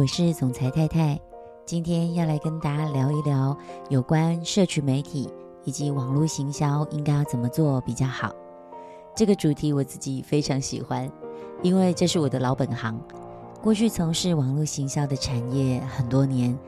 [0.00, 1.20] 我是总裁太太。
[1.66, 3.54] 今天要来跟大家聊一聊
[3.90, 5.28] 有关社群媒体
[5.62, 8.34] 以及网络行销应该要怎么做比较好。
[9.14, 11.06] 这个主题我自己非常喜欢，
[11.62, 12.98] 因为这是我的老本行。
[13.60, 16.58] 过去从事网络行销的产业很多年，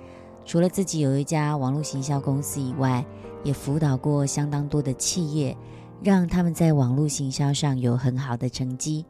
[0.44, 3.02] 除了自己有一家网络行销公司以外，
[3.42, 5.56] 也辅导过相当多的企业，
[6.02, 9.06] 让他们在网络行销上有很好的成绩。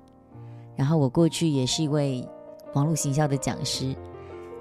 [0.76, 2.24] 然后我过去也是一位
[2.74, 3.92] 网络行销的讲师，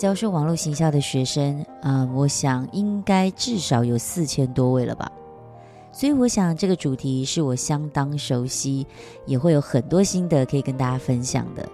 [0.01, 5.11] 教授网络行销的学生，啊、我想应该至少有四千多位了吧。
[5.91, 8.87] 所以我想这个主题是我相当熟悉，
[9.27, 11.69] 也会有很多心得可以跟大家分享的。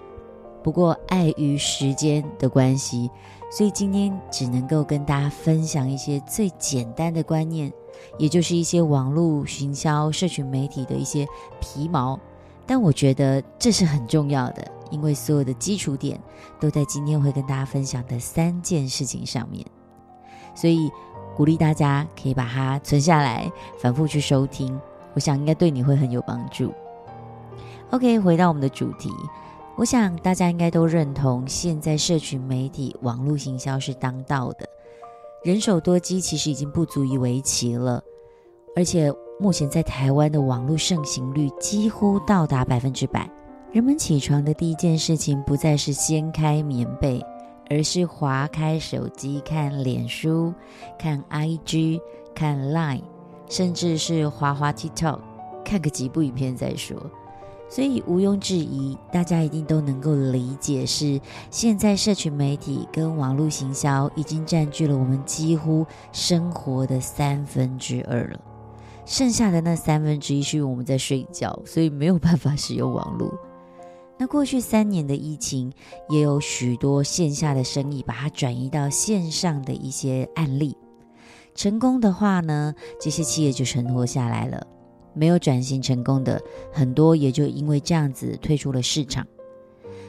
[0.62, 3.10] 不过碍于时间的关系，
[3.50, 7.72] 所以今天只能够跟大家分享一些最简单的观念，
[8.18, 11.26] 也就是一些网络行销、社群媒体的一些
[11.62, 12.20] 皮毛。
[12.66, 16.20] 但我觉得这是很重要的，因为所有的基础点
[16.60, 19.66] 都在今天会跟大家分享的三件事情上面，
[20.56, 20.92] 所以
[21.36, 24.80] 鼓励大家可以把它存下来，反复去收听，
[25.14, 26.74] 我想应该对你会很有帮助。
[27.92, 29.10] OK，回到我们的主题，
[29.76, 34.68] 我想大家应该都认同，现在社群媒体网络行销是当道的，
[35.44, 38.04] 人手多机其实已经不足以为奇了，
[38.76, 39.14] 而且。
[39.40, 43.30] 目前在台湾的网络盛行率几乎到达百分之百。
[43.78, 47.24] 人们起床的第一件事情不再是掀开棉被，
[47.70, 50.52] 而是划开手机看脸书、
[50.98, 52.02] 看 IG、
[52.34, 53.04] 看 Line，
[53.48, 55.20] 甚至是滑滑 TikTok，
[55.64, 56.98] 看个几部影片再说。
[57.70, 68.40] 所以毋庸置疑，大家一定都能够理解是，是现在社群媒体跟网络行销已经占据了我们几乎生活的三分之二了。
[69.06, 73.32] 剩下的那三分之一是因为我们在睡觉，所以没有办法使用网络。
[74.20, 75.72] 那过去三年的疫情，
[76.10, 80.76] 也有许多线下的生意把它转移到线上的一些案例。
[81.54, 84.60] 成功的话呢，这些企业就存活下来了；
[85.14, 86.42] 没有转型成功的，
[86.74, 89.26] 很多也就因为这样子退出了市场。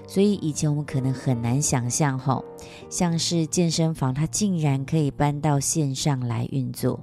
[0.07, 2.43] 所以以前我们可能很难想象，吼，
[2.89, 6.99] 像是健身房，它竟然可以搬到线上来运作。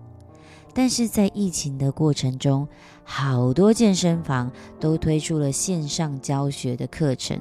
[0.77, 2.67] 但是在疫情的过程中，
[3.05, 7.39] 好多健身房都推出了线上教学的课程，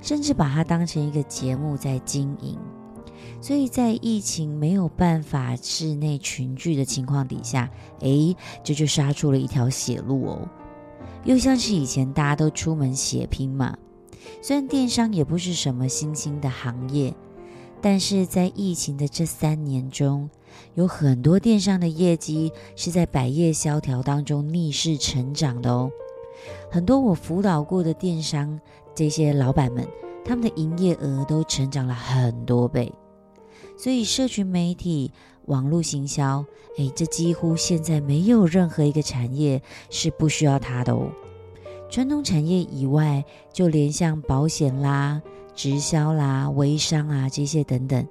[0.00, 2.58] 甚至把它当成一个节目在经营。
[3.40, 7.70] 所以在疫情没有办法室内群聚的情况底下，
[8.00, 10.48] 诶，这就杀出了一条血路哦。
[11.22, 13.78] 又像是以前大家都出门血拼嘛，
[14.42, 17.14] 虽然电商也不是什么新兴的行业。
[17.80, 20.30] 但是在疫情的这三年中，
[20.74, 25.90] 有很多电商的业绩是在百业萧条当中逆势成长的哦。
[26.70, 28.60] 很多我辅导过的电商
[28.94, 29.86] 这些老板们，
[30.24, 32.92] 他们的营业额都成长了很多倍。
[33.76, 35.10] 所以社群媒体、
[35.46, 36.44] 网络行销，
[36.76, 41.10] 诶，这几乎现在没有任何一个产业是不需要它的哦。
[41.90, 45.22] 传统产业以外，就连像保险啦。
[45.56, 48.04] 直销啦、微商啊，这些等等，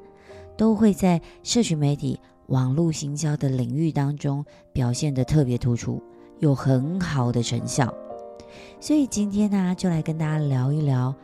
[0.55, 2.17] 都会在社群媒体、
[2.47, 6.01] 网络行销的领域当中表现得特别突出，
[6.39, 7.93] 有很好的成效。
[8.79, 11.15] 所以今天呢，就来跟大家聊一聊，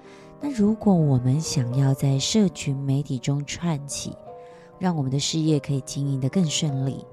[0.42, 4.16] 那如果我们想要在社群媒体中串起，
[4.80, 7.06] 让我们的事业可以经营得更顺利，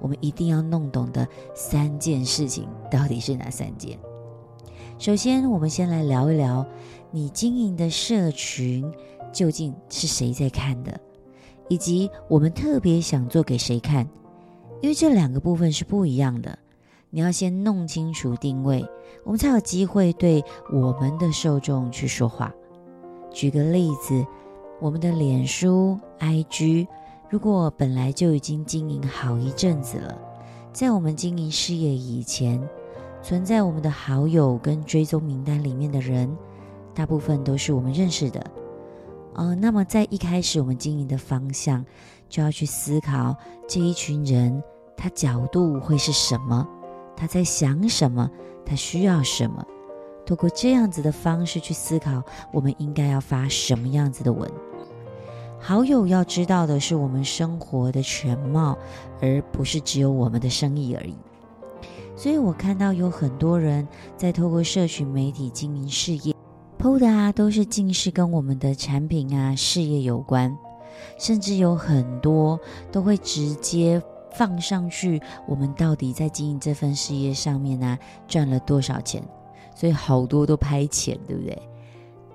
[0.00, 3.98] 我们一定要弄懂的三件事情到底是哪三件？
[4.98, 6.64] 首先，我们先来聊一聊。
[7.10, 8.84] 你经营的社群
[9.32, 11.00] 究竟是谁在看的，
[11.68, 14.08] 以及我们特别想做给谁看？
[14.80, 16.58] 因为这两个部分是不一样的。
[17.10, 18.84] 你要先弄清楚定位，
[19.24, 20.42] 我们才有机会对
[20.72, 22.52] 我们的受众去说话。
[23.30, 24.26] 举个例子，
[24.80, 26.88] 我们的脸书、IG，
[27.30, 30.18] 如果本来就已经经营好一阵子了，
[30.72, 32.60] 在我们经营事业以前，
[33.22, 36.36] 存在我们的好友跟追踪名单里面的人。
[36.92, 38.44] 大部分都是我们认识的，
[39.34, 41.84] 呃，那么在一开始我们经营的方向，
[42.28, 43.36] 就要去思考
[43.68, 44.62] 这一群人
[44.96, 46.66] 他角度会是什么，
[47.16, 48.30] 他在想什么，
[48.64, 49.64] 他需要什么，
[50.24, 52.22] 透过这样子的方式去思考，
[52.52, 54.48] 我们应该要发什么样子的文。
[55.58, 58.76] 好友要知道的是我们生活的全貌，
[59.20, 61.14] 而不是只有我们的生意而已。
[62.14, 66.33] 所以我看到有很多人在透过社群媒体经营事业。
[66.84, 70.54] 偷的啊，都是尽是跟我们的产品啊、事业有关，
[71.18, 72.60] 甚至有很多
[72.92, 74.02] 都会直接
[74.32, 75.18] 放上去。
[75.48, 77.98] 我们到底在经营这份事业上面呢、啊，
[78.28, 79.26] 赚了多少钱？
[79.74, 81.58] 所以好多都拍钱，对不对？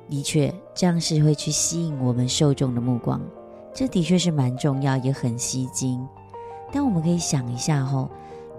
[0.09, 3.21] 的确，这样是会去吸引我们受众的目光。
[3.71, 6.03] 这的确是蛮重要，也很吸睛。
[6.71, 8.09] 但我们可以想一下吼，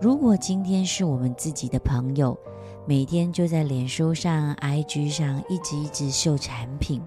[0.01, 2.39] 如果今天是我们自己的朋友，
[2.87, 7.01] 每天就在脸书上、IG 上一直一直秀产品，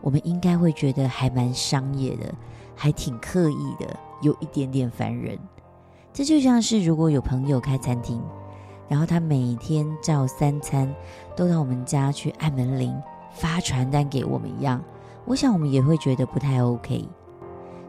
[0.00, 2.32] 我们应该会觉得还蛮商业的，
[2.76, 5.36] 还挺刻意的，有一点点烦人。
[6.12, 8.22] 这就像是如果有朋友开餐厅，
[8.88, 10.94] 然后他每天照三餐
[11.34, 12.94] 都到我们家去按门铃、
[13.34, 14.80] 发传单给我们一样，
[15.24, 17.08] 我想我们也会觉得不太 OK。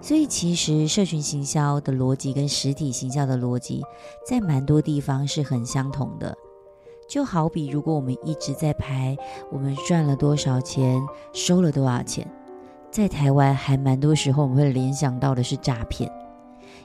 [0.02, 3.84] 所以其实社群行销的逻辑跟实体行销的逻辑，
[4.26, 6.36] 在蛮多地方是很相同的。
[7.08, 9.16] 就好比如果我们一直在拍
[9.50, 11.02] 我们赚了多少钱、
[11.32, 12.30] 收了多少钱，
[12.92, 16.12] 在台湾还蛮多时候我们会联想到的是诈骗。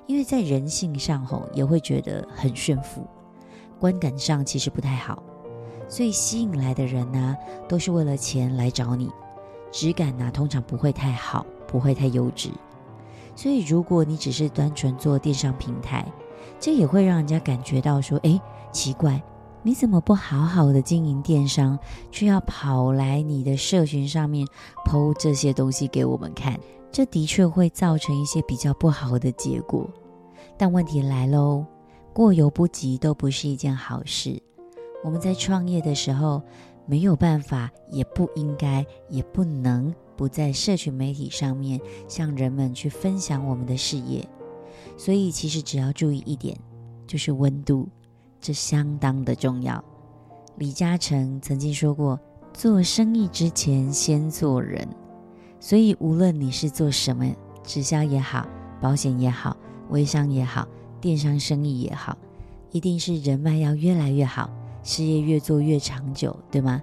[0.07, 3.07] 因为在人性上吼也会觉得很炫富，
[3.81, 5.23] 观感上其实不太好，
[5.89, 7.37] 所以吸引来的人呢、
[7.69, 9.11] 都是为了钱来找你，
[9.71, 12.51] 质感呢、通常不会太好，不会太优质。
[13.35, 16.07] 所以如果你只是单纯做电商平台，
[16.61, 18.41] 这也会让人家感觉到说，哎，
[18.73, 19.21] 奇怪，
[19.65, 21.79] 你怎么不好好的经营电商，
[22.11, 24.47] 却要跑来你的社群上面
[24.85, 26.59] po 这些东西给我们看？
[26.91, 29.89] 这的确会造成一些比较不好的结果，
[30.59, 31.65] 但问题来喽，
[32.13, 34.43] 过犹不及都不是一件好事。
[35.05, 36.43] 我们在创业的时候，
[36.85, 44.29] 没有办法，也不应该，也不能不在社群媒体上面向人们去分享我们的事业。
[44.97, 46.59] 所以，其实只要注意一点，
[47.07, 47.89] 就是温度，
[48.43, 49.83] 这相当的重要。
[50.59, 52.21] 李嘉诚曾经说过
[52.53, 54.87] ：“做生意之前，先做人。”
[55.59, 57.25] 所以，无论你是做什么，
[57.63, 58.47] 直销也好，
[58.81, 59.57] 保险也好，
[59.91, 60.67] 微商也好，
[61.01, 62.19] 电商生意也好，
[62.73, 64.51] 一定是人脉要越来越好，
[64.83, 66.83] 事业越做越长久，对吗？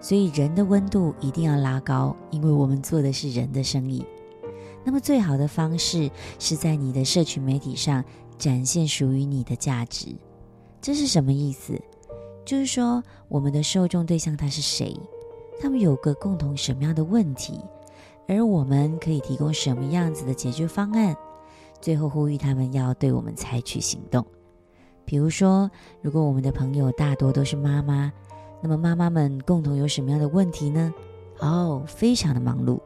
[0.00, 4.04] 所以，人的温度一定要拉高，因为我们做的是人的生意。
[4.84, 8.04] 那么，最好的方式是在你的社群媒体上
[8.38, 10.14] 展现属于你的价值。
[10.80, 11.80] 这是什么意思？
[12.44, 14.96] 就是说，我们的受众对象他是谁？
[15.60, 17.60] 他们有个共同什么样的问题？
[18.26, 21.16] 而我们可以提供什么样子的解决方案？
[21.80, 24.24] 最后呼吁他们要对我们采取行动。
[25.04, 25.70] 比如说，
[26.02, 28.12] 如果我们的朋友大多都是妈妈，
[28.60, 30.92] 那么妈妈们共同有什么样的问题呢？
[31.38, 32.80] 哦，非常的忙碌，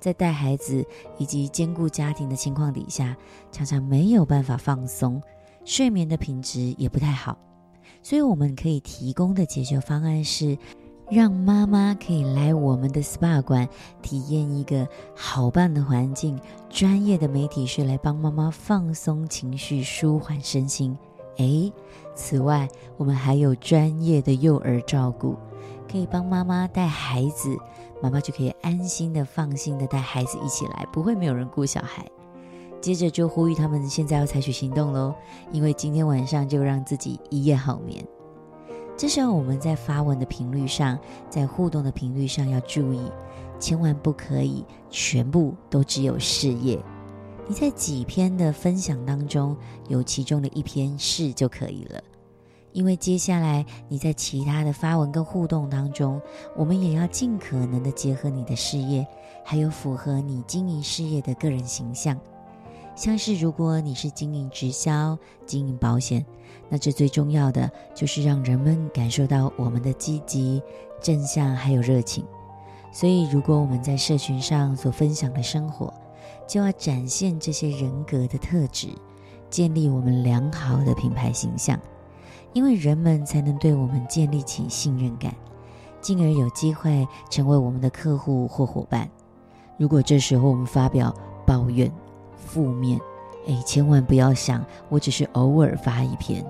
[0.00, 0.84] 在带孩子
[1.18, 3.16] 以及兼顾家庭的情况底下，
[3.52, 5.22] 常常没有办法放松，
[5.64, 7.38] 睡眠的品质也不太好。
[8.02, 10.56] 所以我们可以提供的解决方案是，
[11.10, 13.68] 让妈妈可以来我们的 SPA 馆
[14.00, 16.40] 体验一个好棒的环境，
[16.70, 20.96] 专业的媒体师来帮妈妈放松情绪、舒缓身心。
[21.36, 21.72] 诶，
[22.14, 25.36] 此外，我们还有专业的幼儿照顾，
[25.90, 27.56] 可以帮妈妈带孩子，
[28.02, 32.06] 妈妈就可以安心的、放心的带孩子一起来，不会没有人顾小孩。
[32.80, 35.14] 接着就呼吁他们现在要采取行动喽，
[35.52, 38.04] 因为今天晚上就让自己一夜好眠。
[38.96, 40.98] 这时候我们在发文的频率上，
[41.28, 43.00] 在互动的频率上要注意，
[43.58, 46.82] 千万不可以全部都只有事业。
[47.46, 49.56] 你在几篇的分享当中，
[49.88, 52.00] 有其中的一篇事就可以了。
[52.72, 56.20] 因为接下来你在其他的发文跟互动当中，
[56.54, 59.06] 我们也要尽可能的结合你的事业，
[59.44, 62.16] 还有符合你经营事业的个人形象。
[63.00, 65.16] 像是如果你是经营直销、
[65.46, 66.22] 经营保险，
[66.68, 70.62] 那这最重要的就是让人们感受到我们的积极、
[71.00, 72.22] 正向还有热情。
[72.92, 75.90] 所以，如果我们在社群上所分享的生活，
[76.46, 78.88] 就要展现这些人格的特质，
[79.48, 81.80] 建立我们良好的品牌形象，
[82.52, 85.34] 因为人们才能对我们建立起信任感，
[86.02, 89.10] 进而有机会成为我们的客户或伙伴。
[89.78, 91.14] 如果这时候我们发表
[91.46, 91.90] 抱怨，
[92.50, 92.98] 负面，
[93.46, 96.44] 哎，千万不要想，我只是偶尔发一篇。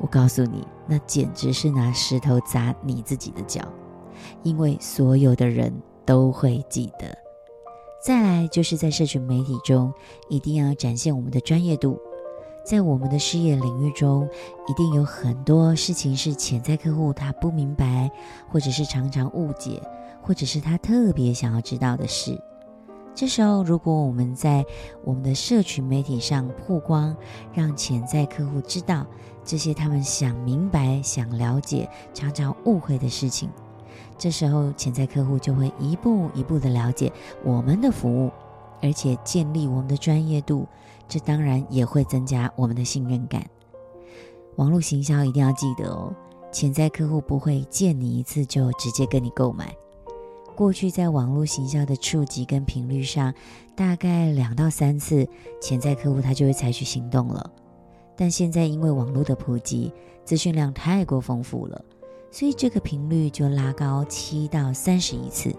[0.00, 3.62] 我告诉你，那简直是拿石头砸你自己的脚，
[4.42, 5.72] 因为所有的人
[6.04, 7.16] 都会记得。
[8.04, 9.92] 再来，就是在社群媒体中，
[10.28, 11.96] 一定要展现我们的专业度。
[12.66, 14.28] 在我们的事业领域中，
[14.66, 18.10] 一定有很多事情是潜在客户他不明白，
[18.50, 19.80] 或者是常常误解，
[20.20, 22.36] 或者是他特别想要知道的事。
[23.14, 24.64] 这时候，如果我们在
[25.04, 27.16] 我们的社群媒体上曝光，
[27.52, 29.06] 让潜在客户知道
[29.44, 33.48] 这些他们想明白、想了解、常常误会的事情，
[34.18, 37.12] 这时候潜在客户就会一步一步的了解
[37.44, 38.32] 我们的服务，
[38.82, 40.66] 而且建立我们的专业度，
[41.06, 43.48] 这当然也会增加我们的信任感。
[44.56, 46.12] 网络行销一定要记得哦，
[46.50, 49.72] 潜在客户不会见你一次就直接跟你购买。
[50.54, 53.34] 过去在网络行销的触及跟频率上，
[53.74, 55.28] 大概两到三次，
[55.60, 57.50] 潜在客户他就会采取行动了。
[58.16, 59.92] 但现在因为网络的普及，
[60.24, 61.84] 资讯量太过丰富了，
[62.30, 65.54] 所以这个频率就拉高七到三十一次。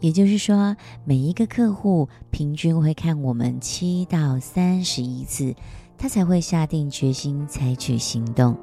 [0.00, 5.54] 也就是说，每一个客户平均会看我们七到三十一次，
[5.96, 8.54] 他才会下定决心采取行动。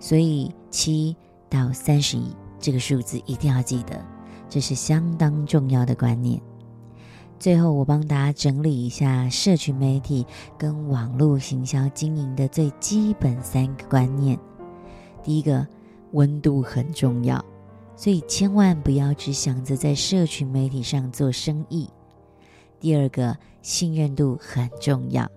[0.00, 1.14] 所以七
[1.48, 4.13] 到三十一这个数字一定要记得。
[4.54, 6.40] 这是相当重要的观念。
[7.40, 10.24] 最后，我帮大家整理一下社群媒体
[10.56, 14.38] 跟网络行销经营的最基本三个观念。
[15.24, 15.66] 第一个，
[16.12, 17.44] 温度很重要，
[17.96, 21.90] 所以千万不要只想着在社群媒体上做生意。
[22.78, 25.28] 第二个，信任度很重要，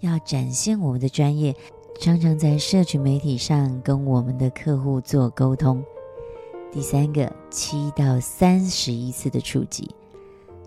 [0.00, 1.56] 要展现我们的专业，
[1.98, 5.82] 常常在社群媒体上跟我们的客户做沟通。
[6.70, 9.90] 第三个，七到三十一次的触及，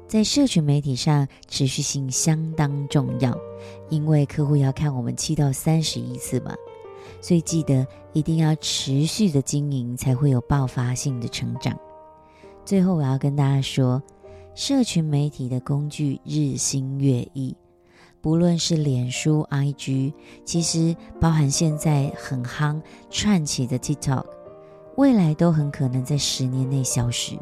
[0.08, 3.38] 在社群媒体上持续性相当重要，
[3.90, 6.56] 因为客户要看我们七到三十一次嘛，
[7.22, 11.78] 所以记得一定要持续的经营，才会有爆发性的成长。
[12.66, 14.02] 最后，我要跟大家说，
[14.56, 17.56] 社群媒体的工具日新月异，
[18.22, 22.82] 不论是脸书、IG，其实包含现在很夯
[23.12, 24.41] 串起的 TikTok。
[25.02, 27.36] 未来都很可能在十年内消失。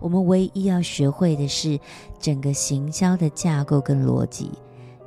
[0.00, 1.78] 我们唯一要学会的是
[2.18, 4.50] 整个行销的架构跟逻辑，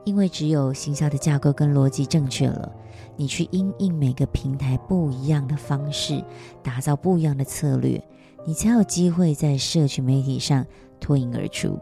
[0.06, 2.72] 因为只有行销的架构跟逻辑正确了，
[3.18, 6.24] 你去因应每个平台不一样的方式，
[6.62, 8.02] 打造不一样的策略，
[8.46, 10.66] 你才有机会在社群媒体上
[11.02, 11.78] 脱颖而出。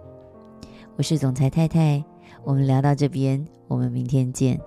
[0.98, 2.04] 我是总裁太太，
[2.44, 4.60] 我们聊到这边，我们明天见。